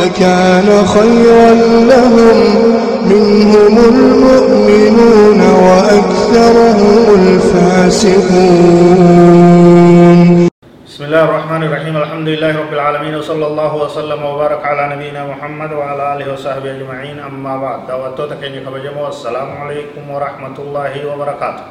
[0.00, 1.50] لكان خيرا
[1.92, 2.38] لهم.
[3.06, 8.58] منهم المؤمنون وأكثرهم الفاسقون.
[10.86, 11.94] بسم الله الرحمن الرحيم.
[11.96, 17.16] الحمد لله رب العالمين وصلى الله وسلم وبارك على نبينا محمد وعلى آله وصحبه أجمعين.
[17.22, 21.66] أما بعد دعوتك إني كبجمو السلام عليكم ورحمة الله وبركاته.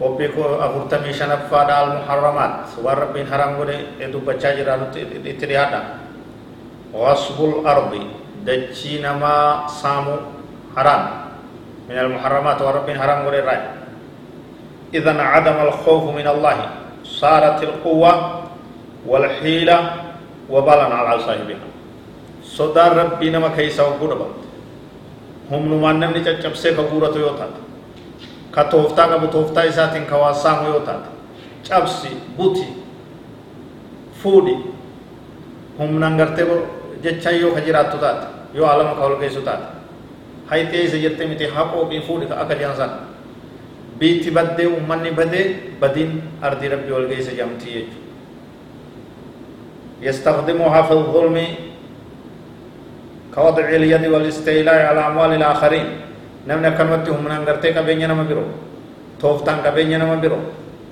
[0.00, 0.32] Qophii
[0.64, 3.76] afurtamii shanaffaadha almuharramaat waan rabbiin haram godhe
[4.08, 5.80] dubbachaa jira nutti itti dhiyaadha
[6.94, 7.92] غصب الأرض
[8.46, 10.16] دجينا ما سامو
[10.76, 11.04] حرام.
[11.90, 13.62] من المحرمات ورب حرام غير رأي.
[14.94, 16.58] إذا عدم الخوف من الله.
[17.04, 18.12] صارت القوة
[19.06, 19.78] والحيلة
[20.50, 21.66] وبالا على صاحبها.
[22.42, 24.12] صدار ربي نما كيسا وقود
[25.50, 27.54] هم نمان نمني چچبسه كبورة يوتات.
[28.54, 31.02] كتوفتا كبو توفتا إساتين كواسام يوتات.
[31.66, 32.66] چبسي بوتي
[34.22, 34.56] فودي.
[35.80, 39.66] هم ننگرته jecha yoo ka jiraattu taate yoo alama ka holgeessu taate
[40.50, 42.90] haytee isa jette miti haqoo fi fuudhi ka akka jiran san
[43.98, 45.46] biitti baddee ummanni badee
[45.80, 47.98] badiin ardii rabbii holgeessa jamtii jechuudha
[50.02, 51.36] يستخدمها في الظلم
[53.34, 55.86] كوضع اليد والاستيلاء على أموال الآخرين
[56.48, 58.44] نمنا كنوت هم نغرتي كبينيا نما بيرو
[59.20, 60.40] توفتان كبينيا نما بيرو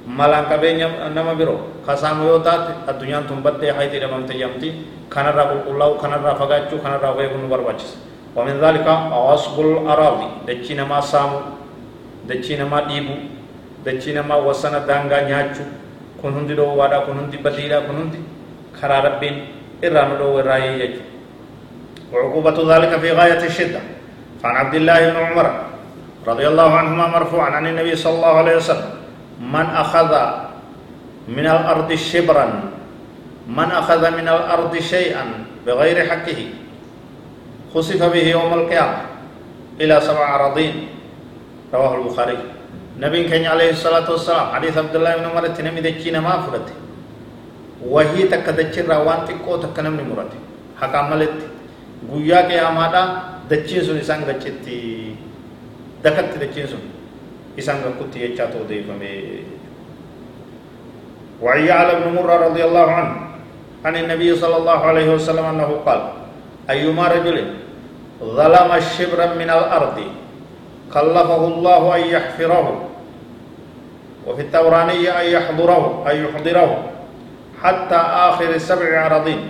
[0.09, 4.71] مالان كبينيا نما بيرو خسام يوتات الدنيا تنبت حيث رممت يمتي
[5.09, 7.97] kanarraa qulqullaa'u kanarraa fagaachuu kanarraa eeguun nu barbaachisa
[8.37, 8.87] ومن ذلك
[9.27, 11.41] غصب الأراضي دچي نما سامو
[12.29, 13.15] دچي نما ديبو
[13.87, 15.65] دچي نما وسنا دانغا نياچو
[16.23, 18.21] كن هندي دو وادا كن هندي بديلا كن هندي
[18.79, 19.37] خرا ربين
[19.85, 21.03] إرانو دو وراي يجو
[22.13, 23.81] وعقوبة ذلك في غاية الشدة
[24.43, 25.47] فعن عبد الله بن عمر
[26.27, 28.57] رضي الله عنهما مرفوعا عن النبي صلى الله عليه
[29.41, 30.13] من أخذ
[31.29, 32.47] من الأرض شبرا
[33.49, 35.25] من أخذ من الأرض شيئا
[35.67, 36.41] بغير حقه
[37.75, 39.01] خسف به يوم القيامة
[39.81, 40.75] إلى سبع أراضين
[41.75, 42.39] رواه البخاري.
[42.99, 46.69] نبي كان عليه الصلاة والسلام حديث عبد الله بن عمر تنمي دجينا ما فرت
[47.87, 50.33] وهي تكدجر روان تكو تكنمني مرت
[50.81, 51.39] حق عملت
[52.07, 53.03] qiyaamaadha
[53.51, 55.17] dachiin sun isaan gachitti
[56.03, 56.83] dakatti dachiin sun
[57.59, 59.13] isaan gakkutti jechaa ta'u deeffame
[61.39, 63.15] وعن يعلى بن مرة رضي الله عنه
[63.87, 66.01] عن النبي صلى الله عليه وسلم أنه قال
[66.71, 67.55] أيما رجل
[68.19, 69.99] ظلم شبرا من الأرض
[70.95, 72.67] كلفه الله أن يحفره
[74.27, 76.71] وفي التورانية أن يحضره أن يحضره
[77.63, 79.41] حتى آخر سبع أراضين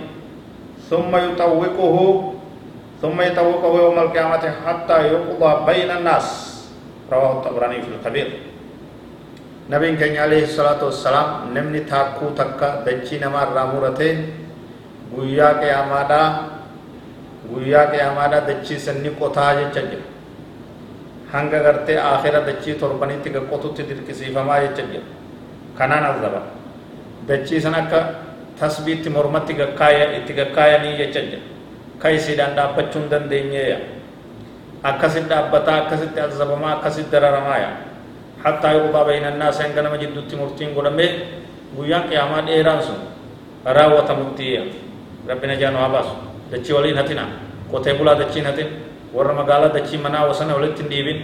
[0.89, 1.97] ثم يطوقه
[3.01, 6.48] ثم يطوقه يوم القيامة حتى يقضى بين الناس.
[7.11, 8.29] رواه الطبراني في الكبير
[9.69, 14.07] nabiin keenya alayhi salaatu wassalaam namni taakkuu takka dachii namaa irraa murate
[15.13, 16.27] guyyaa qiyaamaadhaa
[17.51, 20.05] guyyaa qiyaamaadhaa dachii sanni qotaa jecha jira
[21.33, 25.05] hanga gartee aakhira dachii torbanitti ga qotutti dirqisiifamaa jecha jira
[25.77, 26.41] kanaan azaba
[27.29, 27.99] dachii san akka
[28.59, 31.43] tasbiitti mormatti gakkaaya itti gakkaayanii jecha jira
[32.01, 33.77] ka isiidhaan dhaabbachuu hin dandeenyeeya
[34.83, 37.89] akkasit dhaabbataa akkasitti azabamaa akkasit dararamaaya
[38.39, 41.09] حتى يقضى بين الناس ان كان مجد تمرتين قدامه
[41.75, 42.99] غيان قيامة ديران سن
[43.67, 44.63] راوة متيا
[45.29, 46.07] ربنا جانو عباس
[46.51, 47.25] دچي ولين هتنا
[47.71, 48.69] کوته بولا دچي هتن
[49.11, 51.19] ور مغالا دچي منا وسنة ولت ديبين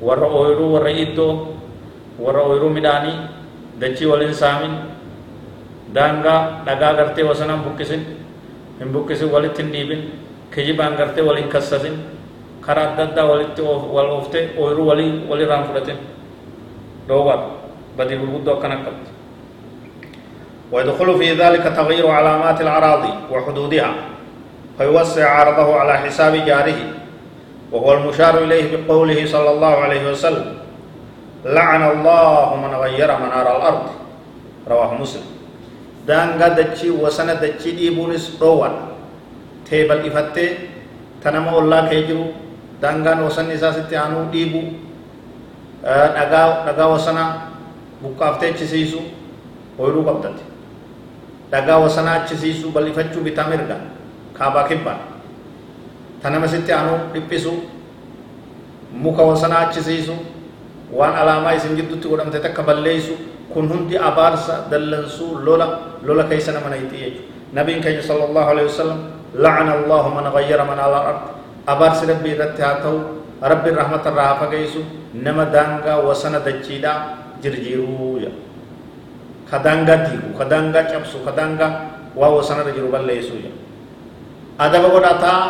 [0.00, 1.28] ور أويرو ور إيدو.
[2.16, 3.12] ور أويرو ميداني
[3.80, 4.72] دچي ولين سامين
[5.92, 8.02] دانغا دغا غرتي وسنه بوكسين
[8.82, 10.00] ان بوكسين ولت ديبين
[10.52, 12.15] كجيبان غرتي ولين كسسين
[12.66, 13.62] karaa adda addaa walitti
[13.96, 15.94] wal ooftee ooyiruu walii walirraan fudhate
[17.08, 17.46] dhoowwaadha
[17.96, 19.10] badii gurguddoo akkana qabdi
[20.72, 23.90] ويدخل في ذلك تغيير علامات الأراضي وحدودها
[24.78, 26.78] فيوسع عرضه على حساب جاره
[27.72, 30.46] وهو المشار إليه بقوله صلى الله عليه وسلم
[31.44, 33.82] لعن الله من غير منار الأرض
[34.70, 35.22] رواه مسلم
[36.06, 38.74] دانغا دچي وسنة دچي ديبونس روان
[39.70, 40.48] تيبل إفتة
[41.22, 42.24] تنمو الله كيجرو
[42.82, 44.60] daangaan wasanni isaa sitti aanuu dhiibu
[46.16, 47.30] dhagaa dhagaa wasanaa
[48.02, 49.00] buqqaaftee achisiisu
[49.78, 50.42] ooyiruu qabdate
[51.52, 53.76] dhagaa wasanaa achisiisu bal'ifachuu bitaa mirga
[54.38, 54.98] kaabaa kibbaa
[56.22, 57.52] tanama sitti anu dhiphisu
[59.04, 60.14] muka wasanaa achisiisu
[60.98, 63.14] waan alaamaa isin giddutti godhamte takka balleeysu
[63.52, 65.66] kun hundi abaarsa dallansuu lola
[66.06, 67.20] lola keeysa nama nayti jechu
[67.52, 68.98] nabiin keenya sala allahu alehi wasalam
[69.34, 71.20] lacana allahu man gayyara man ala ard
[71.66, 72.96] abaarsi rabbii irratti haa ta'u
[73.52, 74.80] rabbiin rahmata irraa haa fageysu
[75.26, 76.92] nama daangaa wasana dachiidha
[77.42, 78.22] jirjiiruu
[79.50, 81.70] ka daangaa diigu ka daangaa cabsu ka daangaa
[82.16, 83.58] waa wasanarra jiru balleeysuu jedha
[84.64, 85.40] adaba godhataa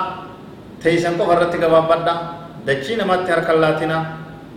[0.82, 2.14] teeysan qofa irratti gabaabbadha
[2.66, 3.98] dachii namatti harkan laatina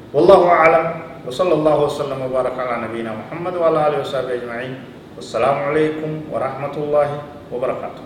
[0.09, 0.85] والله أعلم
[1.29, 4.73] وصلى الله وسلم وبارك على نبينا محمد وعلى آله وصحبه أجمعين
[5.21, 7.09] والسلام عليكم ورحمة الله
[7.53, 8.03] وبركاته